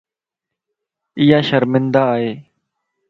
[1.19, 2.31] ايا شرمندا ائي.